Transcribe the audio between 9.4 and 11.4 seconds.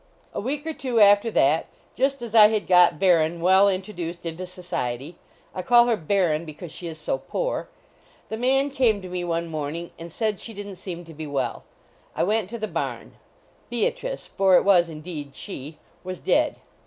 morning and said slu didn t seem to be